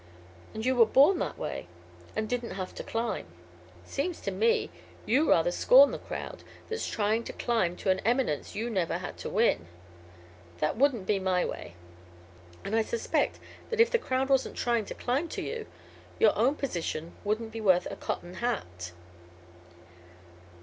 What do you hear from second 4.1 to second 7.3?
to me you rather scorn the crowd that's trying